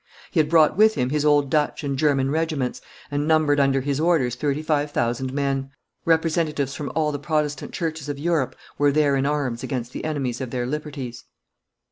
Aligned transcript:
He 0.31 0.39
had 0.39 0.49
brought 0.49 0.77
with 0.77 0.95
him 0.95 1.11
his 1.11 1.23
old 1.23 1.51
Dutch 1.51 1.83
and 1.83 1.95
German 1.95 2.31
regiments, 2.31 2.81
and 3.11 3.27
numbered 3.27 3.59
under 3.59 3.81
his 3.81 3.99
orders 3.99 4.33
thirty 4.33 4.63
five 4.63 4.89
thousand 4.89 5.31
men; 5.31 5.69
representatives 6.05 6.73
from 6.73 6.91
all 6.95 7.11
the 7.11 7.19
Protestant 7.19 7.71
churches 7.71 8.09
of 8.09 8.17
Europe 8.17 8.55
were 8.79 8.91
there 8.91 9.15
in 9.15 9.27
arms 9.27 9.61
against 9.61 9.91
the 9.93 10.03
enemies 10.03 10.41
of 10.41 10.49
their 10.49 10.65
liberties. 10.65 11.25